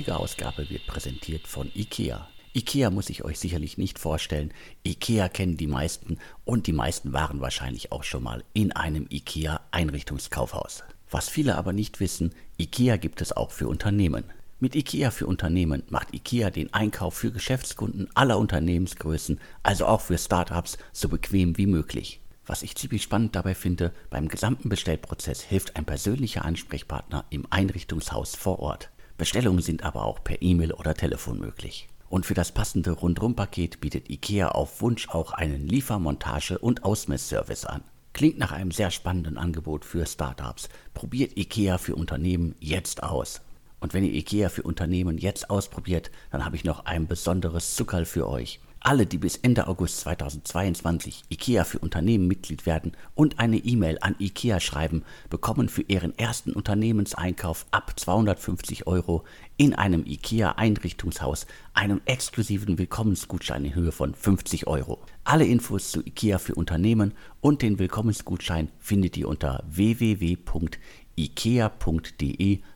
[0.00, 2.26] heutige Ausgabe wird präsentiert von IKEA.
[2.54, 4.50] IKEA muss ich euch sicherlich nicht vorstellen.
[4.82, 9.60] IKEA kennen die meisten und die meisten waren wahrscheinlich auch schon mal in einem IKEA
[9.72, 10.84] Einrichtungskaufhaus.
[11.10, 14.24] Was viele aber nicht wissen, IKEA gibt es auch für Unternehmen.
[14.58, 20.16] Mit IKEA für Unternehmen macht IKEA den Einkauf für Geschäftskunden aller Unternehmensgrößen, also auch für
[20.16, 22.22] Startups, so bequem wie möglich.
[22.46, 28.34] Was ich ziemlich spannend dabei finde, beim gesamten Bestellprozess hilft ein persönlicher Ansprechpartner im Einrichtungshaus
[28.34, 28.88] vor Ort.
[29.20, 31.90] Bestellungen sind aber auch per E-Mail oder Telefon möglich.
[32.08, 37.82] Und für das passende Rundum-Paket bietet IKEA auf Wunsch auch einen Liefermontage- und Ausmessservice an.
[38.14, 40.70] Klingt nach einem sehr spannenden Angebot für Startups.
[40.94, 43.42] Probiert IKEA für Unternehmen jetzt aus.
[43.78, 48.06] Und wenn ihr IKEA für Unternehmen jetzt ausprobiert, dann habe ich noch ein besonderes Zuckerl
[48.06, 48.58] für euch.
[48.82, 54.16] Alle, die bis Ende August 2022 IKEA für Unternehmen Mitglied werden und eine E-Mail an
[54.18, 59.24] IKEA schreiben, bekommen für ihren ersten Unternehmenseinkauf ab 250 Euro
[59.58, 65.02] in einem IKEA Einrichtungshaus einen exklusiven Willkommensgutschein in Höhe von 50 Euro.
[65.24, 70.40] Alle Infos zu IKEA für Unternehmen und den Willkommensgutschein findet ihr unter www.ikea.de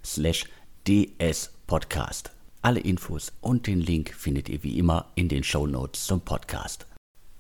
[0.05, 0.45] slash
[0.87, 2.34] dspodcast.
[2.65, 6.87] Alle Infos und den Link findet ihr wie immer in den Show Notes zum Podcast.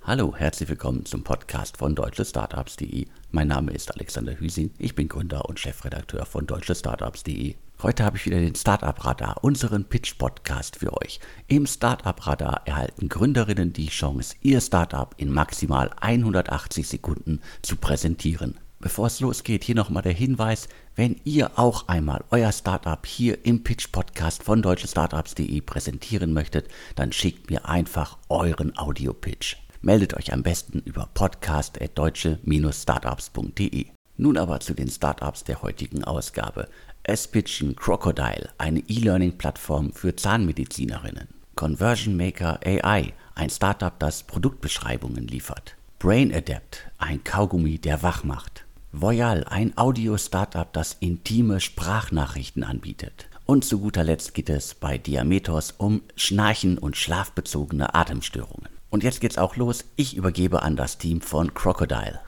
[0.02, 3.06] Hallo, herzlich willkommen zum Podcast von deutschestartups.de.
[3.30, 7.54] Mein Name ist Alexander Hüsing, ich bin Gründer und Chefredakteur von deutschestartups.de.
[7.82, 11.20] Heute habe ich wieder den Startup Radar, unseren Pitch Podcast für euch.
[11.48, 18.58] Im Startup Radar erhalten Gründerinnen die Chance, ihr Startup in maximal 180 Sekunden zu präsentieren.
[18.84, 23.64] Bevor es losgeht, hier nochmal der Hinweis, wenn ihr auch einmal euer Startup hier im
[23.64, 29.56] Pitch Podcast von deutschestartups.de präsentieren möchtet, dann schickt mir einfach euren Audio-Pitch.
[29.80, 33.86] Meldet euch am besten über podcast.deutsche-startups.de.
[34.18, 36.68] Nun aber zu den Startups der heutigen Ausgabe.
[37.04, 41.28] Es pitchen Crocodile, eine E-Learning-Plattform für Zahnmedizinerinnen.
[41.54, 45.74] Conversion Maker AI, ein Startup, das Produktbeschreibungen liefert.
[45.98, 48.63] Brain Adapt, ein Kaugummi, der wach macht.
[48.96, 53.28] Voyal, ein Audio-Startup, das intime Sprachnachrichten anbietet.
[53.44, 58.68] Und zu guter Letzt geht es bei Diametos um Schnarchen und schlafbezogene Atemstörungen.
[58.90, 59.84] Und jetzt geht's auch los.
[59.96, 62.20] Ich übergebe an das Team von Crocodile.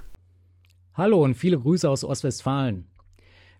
[0.94, 2.88] Hallo und viele Grüße aus Ostwestfalen.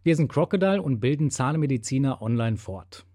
[0.03, 3.07] Wir sind Crocodile und bilden Zahnmediziner online fort.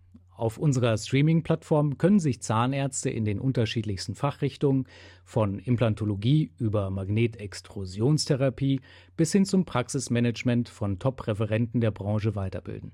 [0.42, 4.88] Auf unserer Streaming-Plattform können sich Zahnärzte in den unterschiedlichsten Fachrichtungen
[5.24, 8.82] von Implantologie über Magnetextrusionstherapie
[9.16, 12.92] bis hin zum Praxismanagement von Top-Referenten der Branche weiterbilden.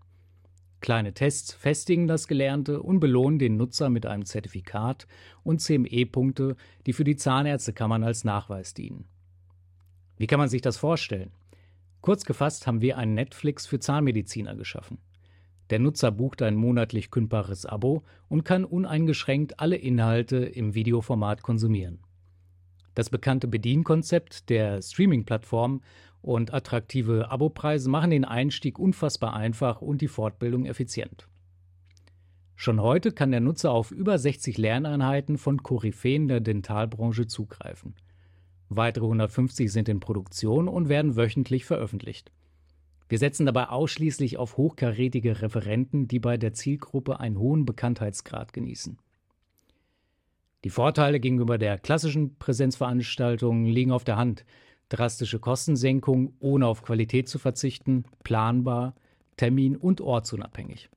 [0.82, 5.08] Kleine Tests festigen das Gelernte und belohnen den Nutzer mit einem Zertifikat
[5.44, 9.06] und CME-Punkte, die für die Zahnärztekammern als Nachweis dienen.
[10.18, 11.32] Wie kann man sich das vorstellen?
[12.02, 14.98] Kurz gefasst haben wir einen Netflix für Zahnmediziner geschaffen.
[15.70, 22.00] Der Nutzer bucht ein monatlich kündbares Abo und kann uneingeschränkt alle Inhalte im Videoformat konsumieren.
[22.96, 25.82] Das bekannte Bedienkonzept der Streaming-Plattform
[26.22, 31.28] und attraktive Abopreise machen den Einstieg unfassbar einfach und die Fortbildung effizient.
[32.56, 37.94] Schon heute kann der Nutzer auf über 60 Lerneinheiten von Koryphäen der Dentalbranche zugreifen.
[38.70, 42.32] Weitere 150 sind in Produktion und werden wöchentlich veröffentlicht.
[43.10, 48.98] Wir setzen dabei ausschließlich auf hochkarätige Referenten, die bei der Zielgruppe einen hohen Bekanntheitsgrad genießen.
[50.64, 54.44] Die Vorteile gegenüber der klassischen Präsenzveranstaltung liegen auf der Hand.
[54.90, 58.96] Drastische Kostensenkung, ohne auf Qualität zu verzichten, planbar,
[59.38, 60.90] termin- und ortsunabhängig.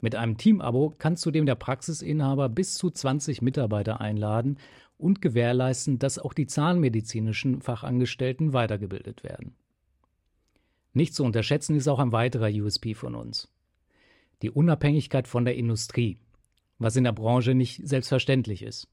[0.00, 4.56] Mit einem Teamabo kann zudem der Praxisinhaber bis zu 20 Mitarbeiter einladen
[4.96, 9.54] und gewährleisten, dass auch die zahnmedizinischen Fachangestellten weitergebildet werden.
[10.92, 13.48] Nicht zu unterschätzen ist auch ein weiterer USP von uns.
[14.42, 16.18] Die Unabhängigkeit von der Industrie,
[16.78, 18.88] was in der Branche nicht selbstverständlich ist.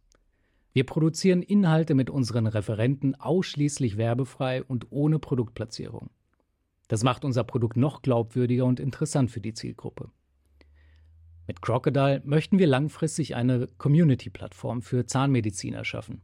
[0.73, 6.11] Wir produzieren Inhalte mit unseren Referenten ausschließlich werbefrei und ohne Produktplatzierung.
[6.87, 10.11] Das macht unser Produkt noch glaubwürdiger und interessant für die Zielgruppe.
[11.47, 16.21] Mit Crocodile möchten wir langfristig eine Community-Plattform für Zahnmediziner schaffen.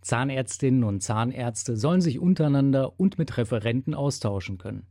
[0.00, 4.86] Zahnärztinnen und Zahnärzte sollen sich untereinander und mit Referenten austauschen können.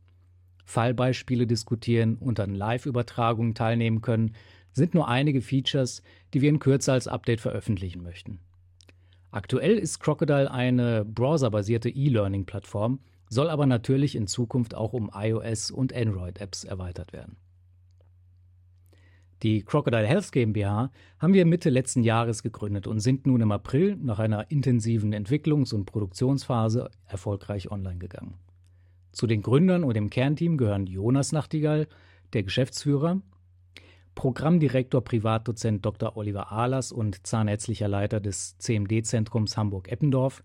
[0.64, 4.34] Fallbeispiele diskutieren und an Live-Übertragungen teilnehmen können,
[4.72, 6.02] sind nur einige Features,
[6.34, 8.40] die wir in Kürze als Update veröffentlichen möchten.
[9.30, 15.94] Aktuell ist Crocodile eine browserbasierte E-Learning-Plattform, soll aber natürlich in Zukunft auch um iOS und
[15.94, 17.36] Android-Apps erweitert werden.
[19.42, 23.96] Die Crocodile Health GmbH haben wir Mitte letzten Jahres gegründet und sind nun im April
[23.96, 28.34] nach einer intensiven Entwicklungs- und Produktionsphase erfolgreich online gegangen.
[29.12, 31.86] Zu den Gründern und dem Kernteam gehören Jonas Nachtigall,
[32.32, 33.22] der Geschäftsführer,
[34.16, 36.16] Programmdirektor Privatdozent Dr.
[36.16, 40.42] Oliver Ahlers und zahnärztlicher Leiter des CMD-Zentrums Hamburg-Eppendorf.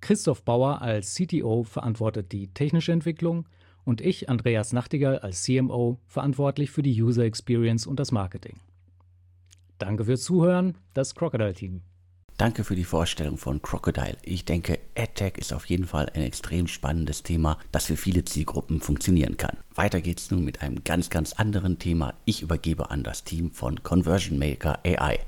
[0.00, 3.46] Christoph Bauer als CTO verantwortet die technische Entwicklung
[3.86, 8.58] und ich, Andreas Nachtigall, als CMO verantwortlich für die User Experience und das Marketing.
[9.78, 11.82] Danke fürs Zuhören, das Crocodile Team.
[12.36, 14.18] Danke für die Vorstellung von Crocodile.
[14.22, 18.80] Ich denke, AdTech ist auf jeden Fall ein extrem spannendes Thema, das für viele Zielgruppen
[18.80, 19.56] funktionieren kann.
[19.74, 22.12] Weiter geht's nun mit einem ganz, ganz anderen Thema.
[22.26, 25.20] Ich übergebe an das Team von Conversion Maker AI.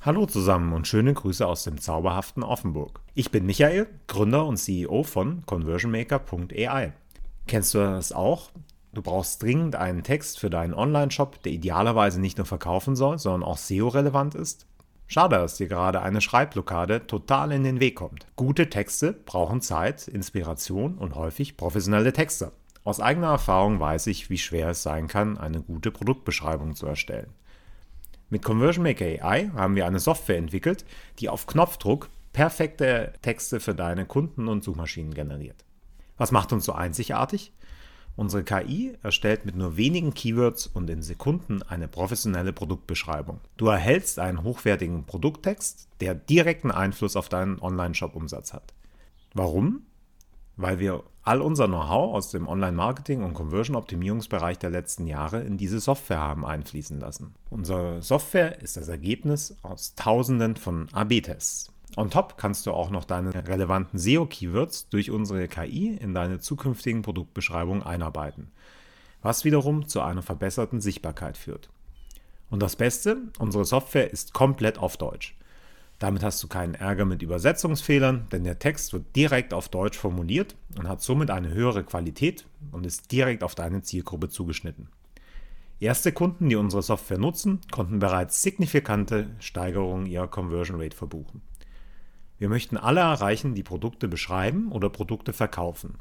[0.00, 3.00] Hallo zusammen und schöne Grüße aus dem zauberhaften Offenburg.
[3.14, 6.92] Ich bin Michael, Gründer und CEO von conversionmaker.ai.
[7.46, 8.50] Kennst du das auch?
[8.94, 13.42] Du brauchst dringend einen Text für deinen Online-Shop, der idealerweise nicht nur verkaufen soll, sondern
[13.42, 14.66] auch SEO-relevant ist.
[15.06, 18.26] Schade, dass dir gerade eine Schreibblockade total in den Weg kommt.
[18.36, 22.52] Gute Texte brauchen Zeit, Inspiration und häufig professionelle Texte.
[22.84, 27.32] Aus eigener Erfahrung weiß ich, wie schwer es sein kann, eine gute Produktbeschreibung zu erstellen.
[28.28, 30.84] Mit Conversion Maker AI haben wir eine Software entwickelt,
[31.18, 35.64] die auf Knopfdruck perfekte Texte für deine Kunden und Suchmaschinen generiert.
[36.22, 37.52] Was macht uns so einzigartig?
[38.14, 43.40] Unsere KI erstellt mit nur wenigen Keywords und in Sekunden eine professionelle Produktbeschreibung.
[43.56, 48.72] Du erhältst einen hochwertigen Produkttext, der direkten Einfluss auf deinen Online-Shop-Umsatz hat.
[49.34, 49.82] Warum?
[50.54, 55.80] Weil wir all unser Know-how aus dem Online-Marketing und Conversion-Optimierungsbereich der letzten Jahre in diese
[55.80, 57.34] Software haben einfließen lassen.
[57.50, 61.72] Unsere Software ist das Ergebnis aus Tausenden von AB-Tests.
[61.96, 67.02] On top kannst du auch noch deine relevanten SEO-Keywords durch unsere KI in deine zukünftigen
[67.02, 68.50] Produktbeschreibungen einarbeiten,
[69.20, 71.68] was wiederum zu einer verbesserten Sichtbarkeit führt.
[72.48, 75.34] Und das Beste, unsere Software ist komplett auf Deutsch.
[75.98, 80.56] Damit hast du keinen Ärger mit Übersetzungsfehlern, denn der Text wird direkt auf Deutsch formuliert
[80.76, 84.88] und hat somit eine höhere Qualität und ist direkt auf deine Zielgruppe zugeschnitten.
[85.78, 91.42] Erste Kunden, die unsere Software nutzen, konnten bereits signifikante Steigerungen ihrer Conversion Rate verbuchen.
[92.42, 95.98] Wir möchten alle erreichen, die Produkte beschreiben oder Produkte verkaufen.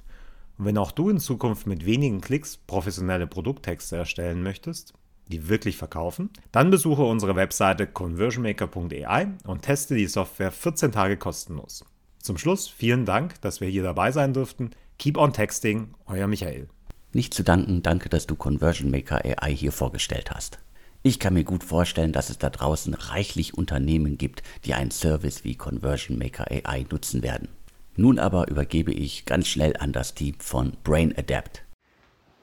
[0.58, 4.96] Und wenn auch du in Zukunft mit wenigen Klicks professionelle Produkttexte erstellen möchtest,
[5.28, 11.86] die wirklich verkaufen, dann besuche unsere Webseite conversionmaker.ai und teste die Software 14 Tage kostenlos.
[12.18, 14.72] Zum Schluss vielen Dank, dass wir hier dabei sein durften.
[14.98, 16.70] Keep on texting, euer Michael.
[17.14, 20.58] Nicht zu danken, danke, dass du Conversion Maker AI hier vorgestellt hast.
[21.04, 25.44] Ich kann mir gut vorstellen, dass es da draußen reichlich Unternehmen gibt, die einen Service
[25.44, 27.48] wie Conversion Maker AI nutzen werden.
[27.96, 31.64] Nun aber übergebe ich ganz schnell an das Team von Brain Adapt.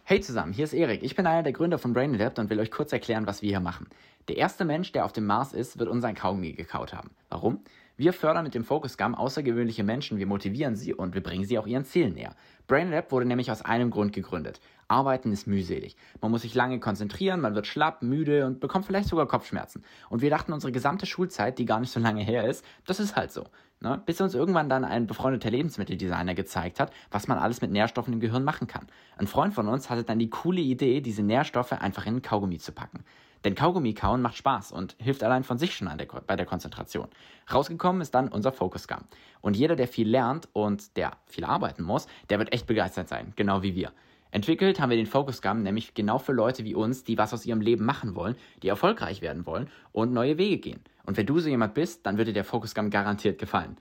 [0.02, 1.05] Hey zusammen, hier ist Erik.
[1.05, 3.49] Ich bin einer der Gründer von Brain Adapt und will euch kurz erklären, was wir
[3.49, 3.87] hier machen.
[4.26, 7.10] Der erste Mensch, der auf dem Mars ist, wird unseren Kaugummi gekaut haben.
[7.28, 7.60] Warum?
[7.98, 11.58] Wir fördern mit dem Focus Gum außergewöhnliche Menschen, wir motivieren sie und wir bringen sie
[11.58, 12.36] auch ihren Zielen näher.
[12.68, 14.60] Brain Lab wurde nämlich aus einem Grund gegründet.
[14.86, 15.96] Arbeiten ist mühselig.
[16.20, 19.82] Man muss sich lange konzentrieren, man wird schlapp, müde und bekommt vielleicht sogar Kopfschmerzen.
[20.10, 23.16] Und wir dachten, unsere gesamte Schulzeit, die gar nicht so lange her ist, das ist
[23.16, 23.46] halt so.
[23.80, 24.00] Ne?
[24.06, 28.20] Bis uns irgendwann dann ein befreundeter Lebensmitteldesigner gezeigt hat, was man alles mit Nährstoffen im
[28.20, 28.86] Gehirn machen kann.
[29.16, 32.58] Ein Freund von uns hatte dann die coole Idee, diese Nährstoffe einfach in einen Kaugummi
[32.58, 33.02] zu packen.
[33.44, 37.08] Denn Kaugummi kauen macht Spaß und hilft allein von sich schon der, bei der Konzentration.
[37.52, 39.05] Rausgekommen ist dann unser Focus Gum.
[39.41, 43.32] Und jeder, der viel lernt und der viel arbeiten muss, der wird echt begeistert sein,
[43.36, 43.93] genau wie wir.
[44.31, 47.46] Entwickelt haben wir den Focus Gum nämlich genau für Leute wie uns, die was aus
[47.46, 50.81] ihrem Leben machen wollen, die erfolgreich werden wollen und neue Wege gehen.
[51.06, 53.79] Und wenn du so jemand bist, dann wird dir der Focus Gum garantiert gefallen.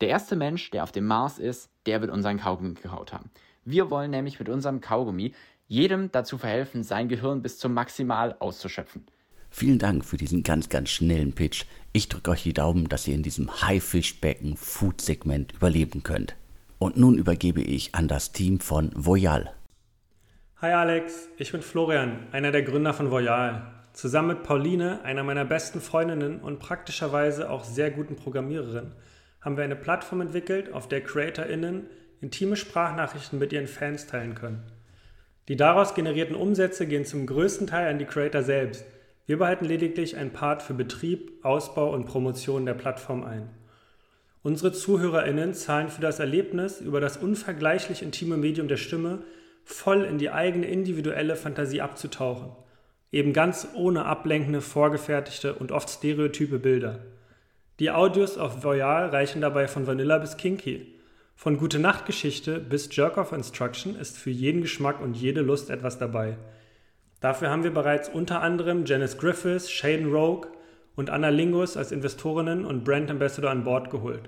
[0.00, 3.30] Der erste Mensch, der auf dem Mars ist, der wird unseren Kaugummi gekaut haben.
[3.64, 5.34] Wir wollen nämlich mit unserem Kaugummi
[5.68, 9.06] jedem dazu verhelfen, sein Gehirn bis zum Maximal auszuschöpfen.
[9.50, 11.64] Vielen Dank für diesen ganz, ganz schnellen Pitch.
[11.92, 16.36] Ich drücke euch die Daumen, dass ihr in diesem Haifischbecken-Food-Segment überleben könnt.
[16.78, 19.54] Und nun übergebe ich an das Team von Voyal.
[20.60, 23.74] Hi Alex, ich bin Florian, einer der Gründer von Voyal.
[23.92, 28.92] Zusammen mit Pauline, einer meiner besten Freundinnen und praktischerweise auch sehr guten Programmiererin,
[29.40, 31.86] haben wir eine Plattform entwickelt, auf der CreatorInnen
[32.20, 34.62] intime Sprachnachrichten mit ihren Fans teilen können.
[35.48, 38.84] Die daraus generierten Umsätze gehen zum größten Teil an die Creator selbst.
[39.26, 43.48] Wir behalten lediglich ein Part für Betrieb, Ausbau und Promotion der Plattform ein.
[44.42, 49.20] Unsere ZuhörerInnen zahlen für das Erlebnis, über das unvergleichlich intime Medium der Stimme
[49.64, 52.52] voll in die eigene individuelle Fantasie abzutauchen.
[53.10, 57.00] Eben ganz ohne ablenkende, vorgefertigte und oft stereotype Bilder.
[57.78, 60.97] Die Audios auf Voyal reichen dabei von Vanilla bis Kinky.
[61.40, 65.96] Von Gute Nacht Geschichte bis Jerk-Off Instruction ist für jeden Geschmack und jede Lust etwas
[65.96, 66.36] dabei.
[67.20, 70.48] Dafür haben wir bereits unter anderem Janice Griffiths, Shaden Rogue
[70.96, 74.24] und Anna Lingus als Investorinnen und Brand Ambassador an Bord geholt.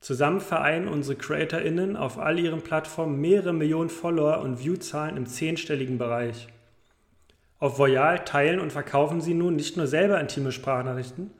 [0.00, 5.98] Zusammen vereinen unsere CreatorInnen auf all ihren Plattformen mehrere Millionen Follower und Viewzahlen im zehnstelligen
[5.98, 6.48] Bereich.
[7.58, 11.30] Auf Voyal teilen und verkaufen sie nun nicht nur selber intime Sprachnachrichten,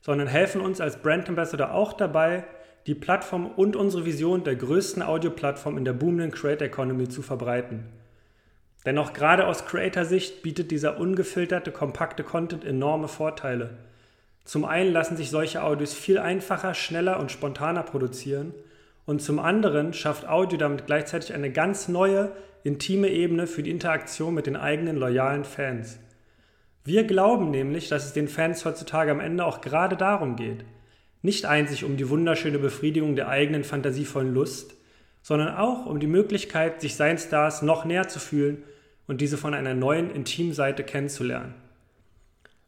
[0.00, 2.42] sondern helfen uns als Brand Ambassador auch dabei,
[2.90, 7.84] die Plattform und unsere Vision der größten Audioplattform in der boomenden Creator Economy zu verbreiten.
[8.84, 13.76] Denn auch gerade aus Creator-Sicht bietet dieser ungefilterte, kompakte Content enorme Vorteile.
[14.42, 18.54] Zum einen lassen sich solche Audios viel einfacher, schneller und spontaner produzieren
[19.06, 22.32] und zum anderen schafft Audio damit gleichzeitig eine ganz neue,
[22.64, 26.00] intime Ebene für die Interaktion mit den eigenen loyalen Fans.
[26.82, 30.64] Wir glauben nämlich, dass es den Fans heutzutage am Ende auch gerade darum geht.
[31.22, 34.74] Nicht einzig um die wunderschöne Befriedigung der eigenen fantasievollen Lust,
[35.22, 38.62] sondern auch um die Möglichkeit, sich seinen Stars noch näher zu fühlen
[39.06, 41.54] und diese von einer neuen, intimen Seite kennenzulernen.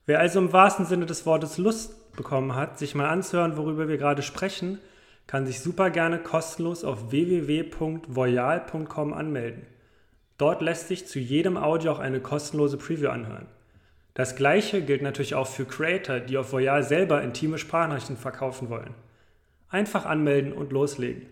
[0.05, 3.97] Wer also im wahrsten Sinne des Wortes Lust bekommen hat, sich mal anzuhören, worüber wir
[3.97, 4.79] gerade sprechen,
[5.27, 9.67] kann sich super gerne kostenlos auf www.voyal.com anmelden.
[10.37, 13.47] Dort lässt sich zu jedem Audio auch eine kostenlose Preview anhören.
[14.15, 18.95] Das gleiche gilt natürlich auch für Creator, die auf Voyal selber intime Sprachnachrichten verkaufen wollen.
[19.71, 21.27] Einfach anmelden und loslegen.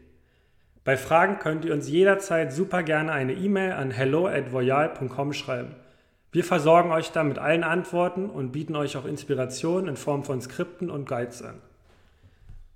[0.82, 5.74] Bei Fragen könnt ihr uns jederzeit super gerne eine E-Mail an hello@voyal.com schreiben.
[6.32, 10.40] Wir versorgen euch dann mit allen Antworten und bieten euch auch Inspiration in Form von
[10.40, 11.60] Skripten und Guides an.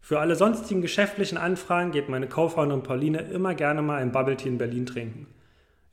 [0.01, 4.51] Für alle sonstigen geschäftlichen Anfragen geht meine Co-Founderin Pauline immer gerne mal ein Bubble Tea
[4.51, 5.29] in Berlin trinken.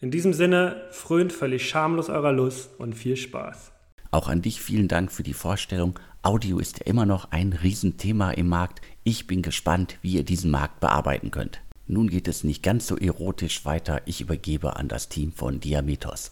[0.02, 3.72] In diesem Sinne, frönt völlig schamlos eurer Lust und viel Spaß.
[4.14, 5.98] Auch an dich vielen Dank für die Vorstellung.
[6.22, 8.82] Audio ist ja immer noch ein Riesenthema im Markt.
[9.06, 11.62] Ich bin gespannt, wie ihr diesen Markt bearbeiten könnt.
[11.88, 14.02] Nun geht es nicht ganz so erotisch weiter.
[14.06, 16.32] Ich übergebe an das Team von Diametos.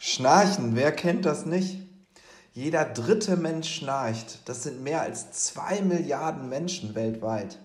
[0.00, 1.78] Schnarchen, wer kennt das nicht?
[2.52, 4.40] Jeder dritte Mensch schnarcht.
[4.46, 7.60] Das sind mehr als zwei Milliarden Menschen weltweit.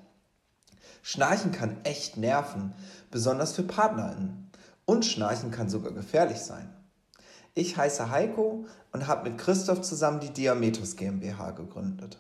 [1.01, 2.73] Schnarchen kann echt nerven,
[3.09, 4.46] besonders für PartnerInnen.
[4.89, 6.73] Und Schnarchen kann sogar gefährlich sein.
[7.53, 12.19] Ich heiße Heiko und habe mit Christoph zusammen die Diametos GmbH gegründet.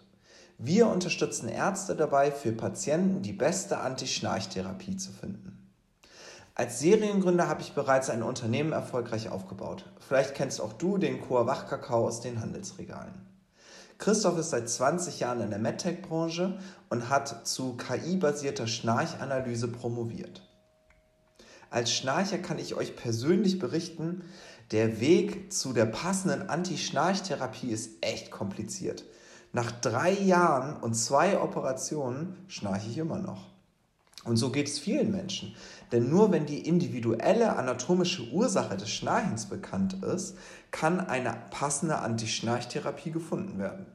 [0.57, 5.71] Wir unterstützen Ärzte dabei, für Patienten die beste Anti-Schnarchtherapie zu finden.
[6.55, 9.85] Als Seriengründer habe ich bereits ein Unternehmen erfolgreich aufgebaut.
[10.05, 13.13] Vielleicht kennst auch du den Coa Wachkakao aus den Handelsregalen.
[13.97, 16.59] Christoph ist seit 20 Jahren in der MedTech-Branche
[16.89, 20.46] und hat zu KI-basierter Schnarchanalyse promoviert.
[21.69, 24.23] Als Schnarcher kann ich euch persönlich berichten,
[24.71, 29.05] der Weg zu der passenden Anti-Schnarchtherapie ist echt kompliziert.
[29.53, 33.47] Nach drei Jahren und zwei Operationen schnarche ich immer noch.
[34.25, 35.55] Und so geht es vielen Menschen.
[35.93, 40.37] Denn nur wenn die individuelle anatomische Ursache des Schnarchens bekannt ist,
[40.71, 43.85] kann eine passende Anti-Schnarchtherapie gefunden werden.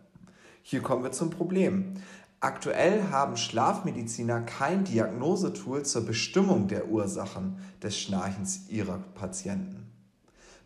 [0.62, 1.94] Hier kommen wir zum Problem.
[2.42, 9.92] Aktuell haben Schlafmediziner kein Diagnosetool zur Bestimmung der Ursachen des Schnarchens ihrer Patienten.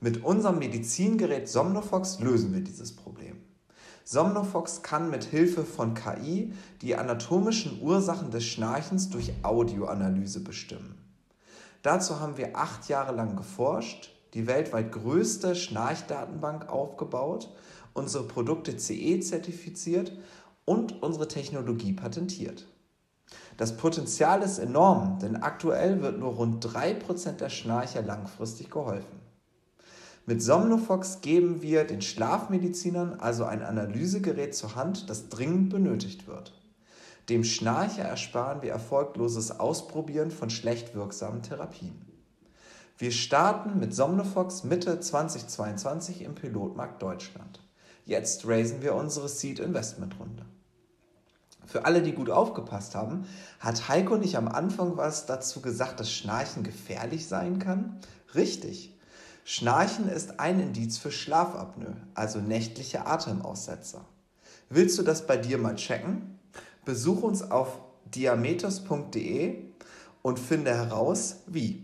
[0.00, 3.36] Mit unserem Medizingerät Somnofox lösen wir dieses Problem.
[4.04, 10.96] Somnofox kann mit Hilfe von KI die anatomischen Ursachen des Schnarchens durch Audioanalyse bestimmen.
[11.82, 17.54] Dazu haben wir acht Jahre lang geforscht, die weltweit größte Schnarchdatenbank aufgebaut,
[17.92, 20.12] unsere Produkte CE zertifiziert
[20.66, 22.66] und unsere Technologie patentiert.
[23.56, 29.20] Das Potenzial ist enorm, denn aktuell wird nur rund 3% der Schnarcher langfristig geholfen.
[30.26, 36.52] Mit Somnofox geben wir den Schlafmedizinern also ein Analysegerät zur Hand, das dringend benötigt wird.
[37.28, 41.94] Dem Schnarcher ersparen wir erfolgloses Ausprobieren von schlecht wirksamen Therapien.
[42.98, 47.60] Wir starten mit Somnofox Mitte 2022 im Pilotmarkt Deutschland.
[48.04, 50.44] Jetzt raisen wir unsere Seed Investment Runde.
[51.66, 53.26] Für alle, die gut aufgepasst haben,
[53.58, 57.98] hat Heiko nicht am Anfang was dazu gesagt, dass Schnarchen gefährlich sein kann?
[58.34, 58.94] Richtig.
[59.44, 64.04] Schnarchen ist ein Indiz für Schlafapnoe, also nächtliche Atemaussetzer.
[64.70, 66.38] Willst du das bei dir mal checken?
[66.84, 69.64] Besuch uns auf diametos.de
[70.22, 71.82] und finde heraus, wie.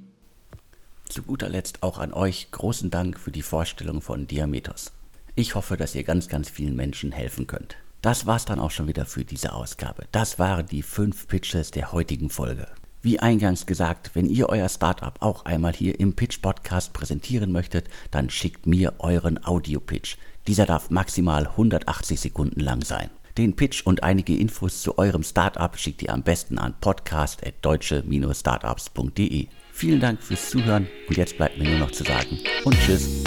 [1.08, 4.92] Zu guter Letzt auch an euch großen Dank für die Vorstellung von Diametos.
[5.34, 7.76] Ich hoffe, dass ihr ganz, ganz vielen Menschen helfen könnt.
[8.02, 10.06] Das war's dann auch schon wieder für diese Ausgabe.
[10.10, 12.66] Das waren die fünf Pitches der heutigen Folge.
[13.00, 17.88] Wie eingangs gesagt, wenn ihr euer Startup auch einmal hier im Pitch Podcast präsentieren möchtet,
[18.10, 20.16] dann schickt mir euren Audio-Pitch.
[20.48, 23.08] Dieser darf maximal 180 Sekunden lang sein.
[23.38, 29.46] Den Pitch und einige Infos zu eurem Startup schickt ihr am besten an podcast.deutsche-startups.de.
[29.72, 33.22] Vielen Dank fürs Zuhören und jetzt bleibt mir nur noch zu sagen und tschüss.